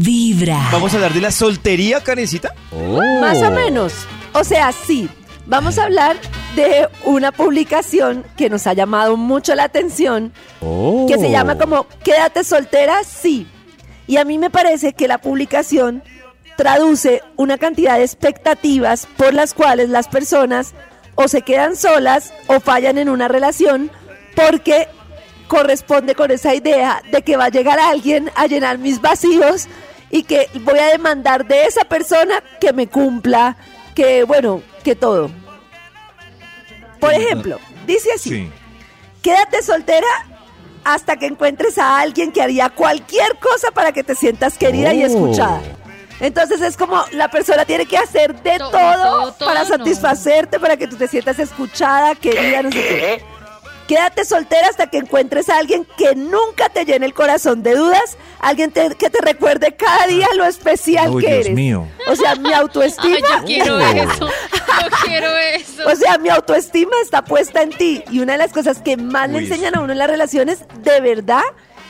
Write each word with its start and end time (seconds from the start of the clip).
Vibra. 0.00 0.68
Vamos 0.72 0.92
a 0.92 0.96
hablar 0.96 1.12
de 1.12 1.20
la 1.20 1.30
soltería, 1.30 2.00
Karencita. 2.02 2.54
Más 3.20 3.40
o 3.42 3.50
menos. 3.50 3.92
O 4.32 4.44
sea, 4.44 4.72
sí. 4.72 5.08
Vamos 5.46 5.78
a 5.78 5.84
hablar 5.84 6.16
de 6.56 6.88
una 7.04 7.30
publicación 7.30 8.24
que 8.36 8.48
nos 8.48 8.66
ha 8.66 8.72
llamado 8.72 9.16
mucho 9.16 9.54
la 9.54 9.64
atención, 9.64 10.32
que 11.06 11.18
se 11.18 11.30
llama 11.30 11.58
como 11.58 11.86
Quédate 12.02 12.44
soltera, 12.44 13.04
sí. 13.04 13.46
Y 14.06 14.16
a 14.16 14.24
mí 14.24 14.38
me 14.38 14.48
parece 14.48 14.94
que 14.94 15.06
la 15.06 15.18
publicación 15.18 16.02
traduce 16.56 17.22
una 17.36 17.58
cantidad 17.58 17.98
de 17.98 18.04
expectativas 18.04 19.06
por 19.16 19.34
las 19.34 19.54
cuales 19.54 19.90
las 19.90 20.08
personas 20.08 20.72
o 21.14 21.28
se 21.28 21.42
quedan 21.42 21.76
solas 21.76 22.32
o 22.46 22.60
fallan 22.60 22.98
en 22.98 23.08
una 23.08 23.28
relación 23.28 23.90
porque 24.34 24.88
corresponde 25.48 26.14
con 26.14 26.30
esa 26.30 26.54
idea 26.54 27.02
de 27.10 27.22
que 27.22 27.36
va 27.36 27.46
a 27.46 27.48
llegar 27.50 27.78
alguien 27.78 28.30
a 28.34 28.46
llenar 28.46 28.78
mis 28.78 29.00
vacíos 29.00 29.66
y 30.10 30.22
que 30.24 30.48
voy 30.62 30.78
a 30.78 30.86
demandar 30.86 31.44
de 31.46 31.66
esa 31.66 31.84
persona 31.84 32.42
que 32.60 32.72
me 32.72 32.86
cumpla, 32.88 33.56
que 33.94 34.24
bueno, 34.24 34.62
que 34.82 34.94
todo. 34.96 35.30
Por 37.00 37.12
ejemplo, 37.12 37.58
dice 37.86 38.08
así, 38.14 38.50
quédate 39.22 39.62
soltera 39.62 40.06
hasta 40.84 41.16
que 41.16 41.26
encuentres 41.26 41.78
a 41.78 41.98
alguien 42.00 42.32
que 42.32 42.42
haría 42.42 42.68
cualquier 42.70 43.36
cosa 43.38 43.70
para 43.72 43.92
que 43.92 44.02
te 44.04 44.14
sientas 44.14 44.56
querida 44.58 44.92
y 44.94 45.02
Oh. 45.02 45.06
escuchada. 45.06 45.60
Entonces 46.20 46.60
es 46.60 46.76
como 46.76 47.02
la 47.12 47.28
persona 47.28 47.64
tiene 47.64 47.86
que 47.86 47.98
hacer 47.98 48.34
de 48.42 48.58
To- 48.58 48.70
todo, 48.70 48.80
todo, 48.80 49.32
todo, 49.32 49.48
para 49.48 49.64
no. 49.64 49.68
satisfacerte, 49.68 50.60
para 50.60 50.76
que 50.76 50.86
tú 50.86 50.96
te 50.96 51.08
sientas 51.08 51.38
escuchada, 51.38 52.14
querida, 52.14 52.62
no 52.62 52.70
sé 52.70 52.78
qué. 52.78 53.24
Quédate 53.86 54.24
soltera 54.24 54.68
hasta 54.68 54.88
que 54.88 54.98
encuentres 54.98 55.48
a 55.50 55.58
alguien 55.58 55.86
que 55.98 56.14
nunca 56.14 56.68
te 56.70 56.84
llene 56.84 57.04
el 57.06 57.12
corazón 57.14 57.62
de 57.62 57.74
dudas, 57.76 58.16
alguien 58.40 58.70
te- 58.72 58.94
que 58.96 59.10
te 59.10 59.20
recuerde 59.20 59.72
cada 59.76 60.06
día 60.06 60.26
lo 60.36 60.44
especial 60.44 61.10
Uy, 61.14 61.22
que 61.22 61.28
Dios 61.30 61.40
eres. 61.46 61.54
mío. 61.54 61.86
O 62.08 62.16
sea, 62.16 62.34
mi 62.34 62.52
autoestima. 62.52 63.16
Ay, 63.16 63.22
yo 63.40 63.44
quiero 63.44 63.80
eso. 63.80 64.28
Yo 64.28 64.88
quiero 65.04 65.36
eso. 65.36 65.82
O 65.86 65.96
sea, 65.96 66.18
mi 66.18 66.28
autoestima 66.30 66.92
está 67.02 67.22
puesta 67.24 67.62
en 67.62 67.70
ti. 67.70 68.02
Y 68.10 68.20
una 68.20 68.32
de 68.32 68.38
las 68.38 68.52
cosas 68.52 68.80
que 68.80 68.96
más 68.96 69.28
le 69.30 69.38
enseñan 69.38 69.76
a 69.76 69.80
uno 69.80 69.92
en 69.92 69.98
las 69.98 70.08
relaciones, 70.10 70.60
de 70.80 71.00
verdad, 71.00 71.42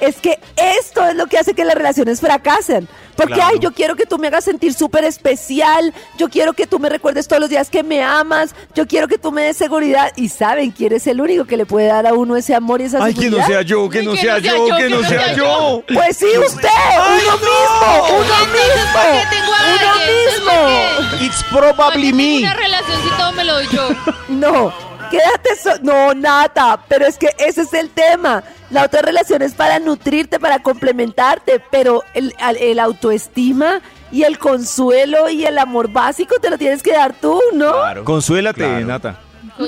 es 0.00 0.16
que 0.16 0.38
esto 0.56 1.06
es 1.06 1.14
lo 1.14 1.26
que 1.26 1.38
hace 1.38 1.54
que 1.54 1.64
las 1.64 1.74
relaciones 1.74 2.20
fracasen. 2.20 2.88
Porque, 3.16 3.32
Claro. 3.32 3.50
ay, 3.54 3.58
yo 3.60 3.72
quiero 3.72 3.96
que 3.96 4.04
tú 4.04 4.18
me 4.18 4.26
hagas 4.26 4.44
sentir 4.44 4.74
súper 4.74 5.04
especial, 5.04 5.94
yo 6.18 6.28
quiero 6.28 6.52
que 6.52 6.66
tú 6.66 6.78
me 6.78 6.90
recuerdes 6.90 7.26
todos 7.26 7.40
los 7.40 7.48
días 7.48 7.70
que 7.70 7.82
me 7.82 8.02
amas, 8.02 8.54
yo 8.74 8.86
quiero 8.86 9.08
que 9.08 9.16
tú 9.16 9.32
me 9.32 9.42
des 9.42 9.56
seguridad. 9.56 10.12
Y 10.16 10.28
saben 10.28 10.70
quién 10.70 10.92
es 10.92 11.06
el 11.06 11.18
único 11.20 11.46
que 11.46 11.56
le 11.56 11.64
puede 11.64 11.86
dar 11.86 12.06
a 12.06 12.12
uno 12.12 12.36
ese 12.36 12.54
amor 12.54 12.82
y 12.82 12.84
esa 12.84 13.02
Ay, 13.02 13.14
que 13.14 13.22
seguridad. 13.22 13.42
no 13.42 13.48
sea 13.48 13.62
yo, 13.62 13.88
que 13.88 13.98
Ay, 14.00 14.04
no 14.06 14.16
sea 14.16 14.38
yo, 14.38 14.76
que 14.76 14.90
no 14.90 15.02
sea 15.02 15.34
yo. 15.34 15.82
Pues 15.94 16.16
sí, 16.18 16.26
usted, 16.46 16.68
uno 16.98 17.36
mismo, 17.38 18.18
uno 18.18 18.46
mismo, 18.52 18.92
¿Para 18.92 19.12
qué 19.12 19.26
tengo 19.36 19.52
a 19.54 19.60
uno 19.72 21.06
mismo. 21.16 21.24
It's 21.26 21.42
probably 21.50 22.02
Tengo 22.12 22.16
me. 22.18 22.38
una 22.40 22.54
relación 22.54 23.02
si 23.02 23.08
todo 23.16 23.32
me 23.32 23.44
lo 23.44 23.54
doy 23.54 23.68
yo. 23.72 23.88
No, 24.28 24.72
quédate 25.10 25.56
so 25.62 25.70
No, 25.82 26.14
nada, 26.14 26.84
pero 26.88 27.06
es 27.06 27.18
que 27.18 27.28
ese 27.38 27.62
es 27.62 27.72
el 27.72 27.90
tema. 27.90 28.42
La 28.70 28.84
otra 28.84 29.02
relación 29.02 29.42
es 29.42 29.54
para 29.54 29.78
nutrirte, 29.78 30.40
para 30.40 30.60
complementarte, 30.60 31.62
pero 31.70 32.02
el, 32.14 32.78
autoestima 32.78 33.80
y 34.10 34.24
el 34.24 34.38
consuelo 34.38 35.28
y 35.28 35.44
el 35.44 35.58
amor 35.58 35.90
básico 35.92 36.36
te 36.40 36.50
lo 36.50 36.58
tienes 36.58 36.82
que 36.82 36.92
dar 36.92 37.14
tú, 37.14 37.40
¿no? 37.52 37.72
Consuélate, 38.04 38.60
Claro. 38.60 38.86
Nata. 38.86 39.20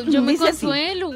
Yo 0.07 0.21
me 0.23 0.37
consuelo. 0.37 1.11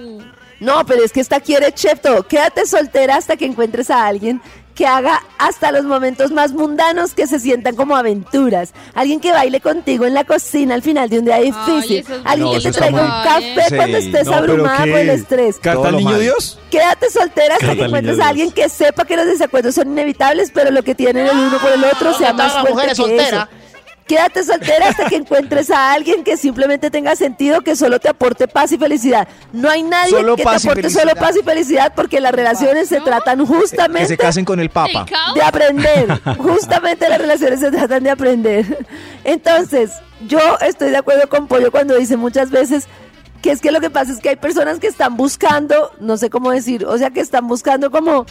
No, 0.60 0.86
pero 0.86 1.02
es 1.02 1.12
que 1.12 1.20
esta 1.20 1.40
quiere 1.40 1.72
chef 1.72 2.00
todo. 2.00 2.22
Quédate 2.22 2.66
soltera 2.66 3.16
hasta 3.16 3.36
que 3.36 3.46
encuentres 3.46 3.90
a 3.90 4.06
alguien 4.06 4.40
que 4.74 4.86
haga 4.86 5.22
hasta 5.38 5.70
los 5.72 5.84
momentos 5.84 6.30
más 6.30 6.52
mundanos 6.52 7.14
que 7.14 7.26
se 7.26 7.38
sientan 7.38 7.76
como 7.76 7.96
aventuras. 7.96 8.72
Alguien 8.94 9.20
que 9.20 9.32
baile 9.32 9.60
contigo 9.60 10.04
en 10.06 10.14
la 10.14 10.24
cocina 10.24 10.74
al 10.74 10.82
final 10.82 11.08
de 11.10 11.18
un 11.18 11.24
día 11.24 11.36
difícil. 11.38 11.98
es 11.98 12.06
Alguien 12.24 12.48
No, 12.48 12.52
que 12.54 12.60
te 12.60 12.72
traiga 12.72 13.02
un 13.02 13.24
café 13.24 13.64
Sí, 13.68 13.76
cuando 13.76 13.96
estés 13.98 14.26
no, 14.26 14.34
abrumada 14.34 14.78
por 14.78 14.98
el 14.98 15.10
estrés. 15.10 15.56
¿Carta 15.56 15.74
Todo 15.74 15.84
al 15.86 15.92
lo 15.92 15.98
niño 15.98 16.10
mal. 16.12 16.20
Dios? 16.20 16.58
Quédate 16.70 17.10
soltera 17.10 17.54
hasta 17.56 17.74
que 17.74 17.82
encuentres 17.84 18.18
a 18.20 18.28
alguien 18.28 18.50
que 18.50 18.68
sepa 18.68 19.04
que 19.04 19.16
los 19.16 19.26
desacuerdos 19.26 19.74
son 19.74 19.88
inevitables, 19.88 20.50
pero 20.54 20.70
lo 20.70 20.82
que 20.82 20.94
tienen 20.94 21.26
el 21.26 21.36
uno 21.36 21.58
por 21.58 21.70
el 21.72 21.84
otro 21.84 22.14
sea 22.14 22.28
¿Dónde 22.32 22.42
más 22.44 22.58
fuerte 22.60 22.88
que 22.88 22.94
soltera? 22.94 23.48
eso. 23.52 23.61
Quédate 24.12 24.44
soltera 24.44 24.90
hasta 24.90 25.08
que 25.08 25.16
encuentres 25.16 25.70
a 25.70 25.90
alguien 25.90 26.22
que 26.22 26.36
simplemente 26.36 26.90
tenga 26.90 27.16
sentido, 27.16 27.62
que 27.62 27.74
solo 27.74 27.98
te 27.98 28.10
aporte 28.10 28.46
paz 28.46 28.70
y 28.70 28.76
felicidad. 28.76 29.26
No 29.54 29.70
hay 29.70 29.82
nadie 29.82 30.10
Solo 30.10 30.36
que 30.36 30.42
te 30.42 30.50
aporte 30.50 30.90
solo 30.90 31.14
paz 31.14 31.34
y 31.40 31.42
felicidad 31.42 31.94
porque 31.96 32.20
las 32.20 32.32
relaciones 32.32 32.90
se 32.90 33.00
tratan 33.00 33.38
Que 33.38 33.46
se 33.46 33.54
justamente 33.54 34.18
casen 34.18 34.44
con 34.44 34.60
el 34.60 34.68
Papa. 34.68 35.06
De 35.34 35.40
aprender. 35.40 36.20
Justamente 36.36 37.08
las 37.08 37.22
relaciones 37.22 37.60
se 37.60 37.70
tratan 37.70 38.02
de 38.02 38.10
aprender. 38.10 38.86
Entonces, 39.24 39.92
yo 40.28 40.58
estoy 40.60 40.90
de 40.90 40.98
acuerdo 40.98 41.26
con 41.30 41.46
Pollo 41.46 41.70
cuando 41.70 41.96
dice 41.96 42.18
muchas 42.18 42.50
veces 42.50 42.88
que 43.40 43.50
es 43.50 43.62
que 43.62 43.72
lo 43.72 43.80
que 43.80 43.88
pasa 43.88 44.12
es 44.12 44.18
que 44.18 44.28
hay 44.28 44.36
personas 44.36 44.78
que 44.78 44.88
están 44.88 45.16
buscando, 45.16 45.90
no 46.00 46.18
sé 46.18 46.28
cómo 46.28 46.50
decir, 46.50 46.84
o 46.84 46.98
sea, 46.98 47.08
que 47.08 47.20
están 47.20 47.48
buscando 47.48 47.90
como 47.90 48.26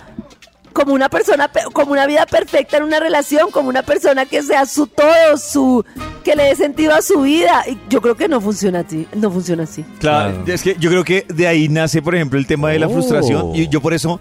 como 0.82 0.94
una 0.96 1.10
persona, 1.10 1.48
pe- 1.48 1.62
como 1.74 1.92
una 1.94 2.06
vida 2.08 2.26
perfecta 2.26 2.78
en 2.78 2.84
una 2.84 3.00
relación, 3.00 3.52
como 3.52 3.70
una 3.70 3.84
persona 3.84 4.26
que 4.26 4.42
sea 4.44 4.66
su 4.66 4.88
todo, 4.88 5.38
su 5.38 5.86
que 6.24 6.36
le 6.36 6.44
dé 6.44 6.56
sentido 6.56 6.94
a 6.94 7.02
su 7.02 7.22
vida. 7.22 7.64
Y 7.70 7.78
yo 7.90 8.02
creo 8.02 8.16
que 8.16 8.28
no 8.28 8.42
funciona 8.42 8.80
así, 8.80 9.08
no 9.16 9.32
funciona 9.32 9.64
así. 9.64 9.84
Claro, 10.00 10.36
Claro. 10.44 10.54
es 10.54 10.62
que 10.64 10.76
yo 10.80 10.90
creo 10.90 11.04
que 11.04 11.26
de 11.28 11.48
ahí 11.48 11.70
nace, 11.70 12.02
por 12.02 12.16
ejemplo, 12.16 12.38
el 12.40 12.48
tema 12.48 12.70
de 12.70 12.80
la 12.80 12.88
Oh. 12.88 12.92
frustración. 12.92 13.56
Y 13.56 13.68
yo 13.70 13.82
por 13.82 13.94
eso, 13.94 14.20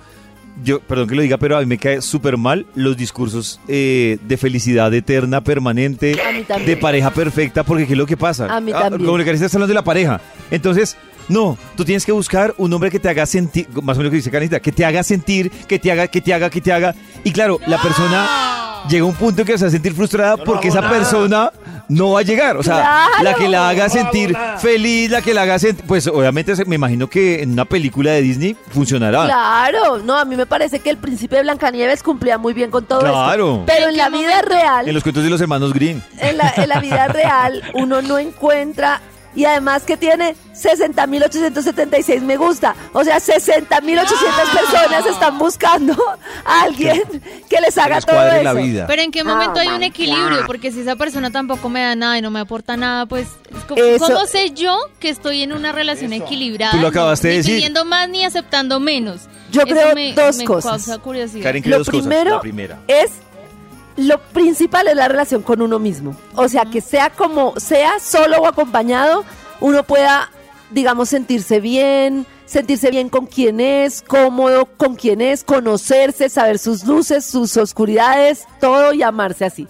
yo, 0.62 0.80
perdón 0.80 1.08
que 1.08 1.14
lo 1.14 1.22
diga, 1.22 1.38
pero 1.38 1.56
a 1.56 1.60
mí 1.60 1.66
me 1.66 1.78
cae 1.78 2.02
súper 2.02 2.36
mal 2.36 2.66
los 2.74 2.96
discursos 2.96 3.60
eh, 3.68 4.18
de 4.22 4.36
felicidad 4.36 4.92
eterna, 4.92 5.42
permanente, 5.42 6.20
A 6.22 6.32
mí 6.32 6.42
también. 6.44 6.66
de 6.68 6.76
pareja 6.76 7.10
perfecta, 7.10 7.64
porque 7.64 7.86
¿qué 7.86 7.92
es 7.94 7.98
lo 7.98 8.06
que 8.06 8.16
pasa? 8.16 8.46
A 8.54 8.60
mí 8.60 8.72
Ah, 8.74 8.82
también. 8.82 9.06
Como 9.06 9.18
le 9.18 9.30
estás 9.30 9.54
hablando 9.54 9.68
de 9.68 9.74
la 9.74 9.84
pareja. 9.84 10.20
Entonces, 10.50 10.96
no, 11.28 11.56
tú 11.76 11.84
tienes 11.84 12.04
que 12.04 12.12
buscar 12.12 12.54
un 12.58 12.72
hombre 12.72 12.90
que 12.90 12.98
te 12.98 13.08
haga 13.08 13.26
sentir, 13.26 13.68
más 13.82 13.96
o 13.96 14.00
menos 14.00 14.04
lo 14.04 14.10
que 14.10 14.16
dice 14.16 14.30
Canita, 14.30 14.60
que 14.60 14.72
te 14.72 14.84
haga 14.84 15.02
sentir, 15.02 15.50
que 15.50 15.78
te 15.78 15.90
haga, 15.92 16.06
que 16.08 16.20
te 16.20 16.34
haga, 16.34 16.50
que 16.50 16.60
te 16.60 16.72
haga. 16.72 16.94
Y 17.24 17.32
claro, 17.32 17.58
la 17.66 17.80
persona 17.80 18.82
llega 18.88 19.04
a 19.04 19.06
un 19.08 19.14
punto 19.14 19.42
en 19.42 19.46
que 19.46 19.58
se 19.58 19.64
va 19.64 19.68
a 19.68 19.70
sentir 19.72 19.92
frustrada 19.94 20.36
porque 20.38 20.68
esa 20.68 20.88
persona 20.88 21.52
no 21.88 22.12
va 22.12 22.20
a 22.20 22.22
llegar. 22.22 22.56
O 22.56 22.62
sea, 22.62 22.76
Claro. 22.76 23.24
la 23.24 23.34
que 23.34 23.48
la 23.48 23.68
haga 23.68 23.88
sentir 23.88 24.34
feliz, 24.58 25.10
la 25.10 25.20
que 25.22 25.34
la 25.34 25.42
haga 25.42 25.58
sentir. 25.58 25.84
Pues 25.86 26.06
obviamente 26.06 26.56
se- 26.56 26.64
me 26.64 26.76
imagino 26.76 27.08
que 27.08 27.42
en 27.42 27.52
una 27.52 27.64
película 27.64 28.12
de 28.12 28.22
Disney 28.22 28.56
funcionará. 28.72 29.24
Claro, 29.26 29.98
no, 29.98 30.16
a 30.18 30.24
mí 30.24 30.34
me 30.36 30.46
parece 30.46 30.78
que 30.80 30.88
el 30.90 30.96
príncipe 30.96 31.36
de 31.36 31.42
Blancanieves 31.42 32.02
cumplía 32.02 32.38
muy 32.38 32.54
bien 32.54 32.70
con 32.70 32.84
todo 32.86 33.00
Claro. 33.00 33.52
esto. 33.52 33.64
Pero 33.66 33.88
en 33.88 33.96
la 33.96 34.08
vida 34.08 34.40
real, 34.42 34.88
En 34.88 34.94
los 34.94 35.02
cuentos 35.02 35.24
de 35.24 35.30
los 35.30 35.40
hermanos 35.40 35.72
Green. 35.74 36.02
en 36.18 36.38
la, 36.38 36.52
en 36.56 36.68
la 36.68 36.80
vida 36.80 37.06
real, 37.08 37.62
uno 37.74 38.00
no 38.02 38.18
encuentra 38.18 39.00
y 39.34 39.44
además 39.44 39.82
que 39.84 39.96
tiene 39.96 40.34
60.876 40.54 42.20
me 42.22 42.36
gusta. 42.36 42.74
O 42.92 43.04
sea, 43.04 43.18
60.800 43.18 43.68
personas 43.70 45.06
están 45.06 45.38
buscando 45.38 45.94
a 46.44 46.62
alguien 46.62 47.02
que 47.48 47.60
les 47.60 47.76
haga 47.78 47.96
les 47.96 48.06
todo 48.06 48.20
eso. 48.26 48.42
la 48.42 48.52
vida. 48.54 48.86
Pero 48.86 49.02
en 49.02 49.10
qué 49.10 49.24
momento 49.24 49.54
Oh 49.56 49.60
hay 49.60 49.68
un 49.68 49.82
equilibrio, 49.82 50.38
God. 50.38 50.46
porque 50.46 50.72
si 50.72 50.80
esa 50.80 50.96
persona 50.96 51.30
tampoco 51.30 51.68
me 51.68 51.80
da 51.82 51.94
nada 51.94 52.18
y 52.18 52.22
no 52.22 52.30
me 52.30 52.40
aporta 52.40 52.76
nada, 52.76 53.06
pues 53.06 53.28
es 53.50 53.64
como- 53.64 53.82
Eso- 53.82 54.06
¿cómo 54.06 54.26
sé 54.26 54.50
yo 54.50 54.76
que 54.98 55.08
estoy 55.08 55.42
en 55.42 55.52
una 55.52 55.72
relación 55.72 56.12
equilibrada? 56.12 56.72
Tú 56.72 56.78
lo 56.78 56.88
acabaste 56.88 57.28
de 57.28 57.34
ni 57.34 57.38
decir. 57.38 57.54
pidiendo 57.56 57.84
más 57.84 58.08
ni 58.08 58.24
aceptando 58.24 58.80
menos. 58.80 59.22
Yo 59.50 59.62
Eso 59.62 59.70
creo 59.70 59.94
me- 59.94 60.12
dos 60.14 60.36
me 60.36 60.44
cosas. 60.44 60.70
causa 60.86 60.98
curiosidad. 60.98 61.42
Karen, 61.42 61.62
¿qué 61.62 61.70
Lo 61.70 61.78
dos 61.78 61.88
cosas? 61.88 62.02
primero 62.06 62.30
La 62.36 62.40
primera. 62.40 62.78
es 62.86 63.10
lo 64.06 64.18
principal 64.18 64.88
es 64.88 64.96
la 64.96 65.08
relación 65.08 65.42
con 65.42 65.62
uno 65.62 65.78
mismo. 65.78 66.16
O 66.34 66.48
sea, 66.48 66.64
que 66.64 66.80
sea 66.80 67.10
como 67.10 67.58
sea, 67.58 68.00
solo 68.00 68.38
o 68.38 68.46
acompañado, 68.46 69.24
uno 69.60 69.84
pueda, 69.84 70.30
digamos, 70.70 71.08
sentirse 71.08 71.60
bien, 71.60 72.26
sentirse 72.46 72.90
bien 72.90 73.08
con 73.08 73.26
quien 73.26 73.60
es, 73.60 74.02
cómodo 74.02 74.66
con 74.76 74.96
quien 74.96 75.20
es, 75.20 75.44
conocerse, 75.44 76.28
saber 76.28 76.58
sus 76.58 76.84
luces, 76.84 77.24
sus 77.24 77.56
oscuridades, 77.56 78.46
todo 78.60 78.92
y 78.92 79.02
amarse 79.02 79.44
así. 79.44 79.68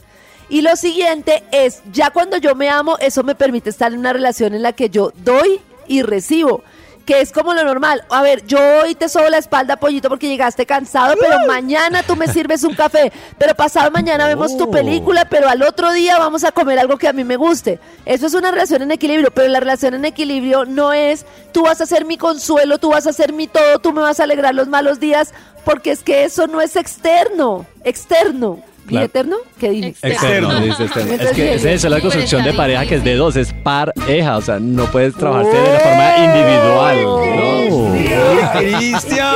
Y 0.48 0.62
lo 0.62 0.75
siguiente 0.76 1.44
es, 1.52 1.82
ya 1.93 2.10
cuando 2.10 2.37
yo 2.37 2.55
me 2.55 2.69
amo, 2.69 2.96
eso 2.99 3.22
me 3.22 3.34
permite 3.34 3.70
estar 3.70 3.93
en 3.93 3.99
una 3.99 4.12
relación 4.12 4.55
en 4.55 4.62
la 4.62 4.72
que 4.72 4.90
yo 4.90 5.12
doy 5.25 5.60
y 5.87 6.02
recibo. 6.02 6.62
Que 7.10 7.22
es 7.22 7.32
como 7.32 7.52
lo 7.54 7.64
normal. 7.64 8.04
A 8.08 8.22
ver, 8.22 8.46
yo 8.46 8.60
hoy 8.84 8.94
te 8.94 9.08
sobo 9.08 9.28
la 9.28 9.38
espalda, 9.38 9.74
pollito, 9.74 10.08
porque 10.08 10.28
llegaste 10.28 10.64
cansado, 10.64 11.14
pero 11.20 11.38
mañana 11.48 12.04
tú 12.04 12.14
me 12.14 12.28
sirves 12.28 12.62
un 12.62 12.72
café. 12.72 13.10
Pero 13.36 13.52
pasado 13.56 13.90
mañana 13.90 14.28
vemos 14.28 14.56
tu 14.56 14.66
Oh. 14.66 14.70
película, 14.70 15.24
pero 15.28 15.48
al 15.48 15.60
otro 15.64 15.90
día 15.90 16.20
vamos 16.20 16.44
a 16.44 16.52
comer 16.52 16.78
algo 16.78 16.98
que 16.98 17.08
a 17.08 17.12
mí 17.12 17.24
me 17.24 17.34
guste. 17.34 17.80
Eso 18.06 18.28
es 18.28 18.34
una 18.34 18.52
relación 18.52 18.82
en 18.82 18.92
equilibrio, 18.92 19.32
pero 19.32 19.48
la 19.48 19.58
relación 19.58 19.94
en 19.94 20.04
equilibrio 20.04 20.66
no 20.66 20.92
es 20.92 21.26
tú 21.50 21.62
vas 21.64 21.80
a 21.80 21.86
ser 21.86 22.04
mi 22.04 22.16
consuelo, 22.16 22.78
tú 22.78 22.90
vas 22.90 23.08
a 23.08 23.12
ser 23.12 23.32
mi 23.32 23.48
todo, 23.48 23.80
tú 23.80 23.92
me 23.92 24.02
vas 24.02 24.20
a 24.20 24.22
alegrar 24.22 24.54
los 24.54 24.68
malos 24.68 25.00
días, 25.00 25.34
porque 25.64 25.90
es 25.90 26.04
que 26.04 26.22
eso 26.22 26.46
no 26.46 26.60
es 26.60 26.76
externo, 26.76 27.66
externo. 27.82 28.60
¿Y 28.90 28.96
eterno? 28.98 29.37
¿Qué 29.58 29.70
dije? 29.70 29.88
Externo. 29.88 30.19
Externo, 30.50 30.60
dice 30.60 30.84
externo. 30.84 31.12
Entonces, 31.12 31.31
Es 31.31 31.37
que 31.37 31.54
esa 31.54 31.70
es 31.70 31.84
la 31.92 32.00
construcción 32.00 32.44
de 32.44 32.52
pareja 32.52 32.84
que 32.87 32.96
es 32.96 33.04
de 33.04 33.14
dos, 33.16 33.37
es 33.37 33.52
pareja, 33.52 34.37
o 34.37 34.42
sea, 34.42 34.58
no 34.60 34.84
puedes 34.87 35.14
trabajarse 35.14 35.56
de 35.56 35.72
la 35.72 35.81
forma 35.81 36.16
individual, 36.19 37.02
¿no? 37.04 37.20
¡Cristian! 38.58 39.34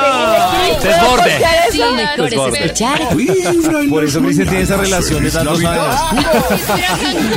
¿puedo 0.81 0.83
Desborde. 0.83 1.39
Sí, 1.71 1.81
eso? 1.81 1.93
mejor 1.93 2.25
es 2.25 2.31
Desborde. 2.31 2.65
escuchar. 2.65 2.99
Por 3.91 4.05
eso 4.05 4.21
Cristian 4.21 4.49
tiene 4.49 4.65
esa 4.65 4.77
relación 4.77 5.23
de 5.25 5.31
tantos 5.31 5.65
años. 5.65 5.97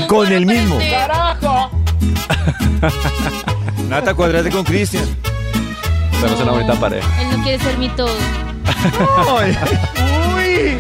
Con 0.08 0.32
el 0.32 0.46
mismo. 0.46 0.80
Nata, 3.90 4.14
cuadrate 4.14 4.50
con 4.50 4.64
Cristian. 4.64 5.04
Somos 6.20 6.40
una 6.42 6.52
bonita 6.52 6.74
pareja. 6.74 7.08
Él 7.22 7.38
no 7.38 7.44
quiere 7.44 7.64
ser 7.64 7.78
mi 7.78 7.90
todo. 7.90 8.08
Uy. 10.36 10.78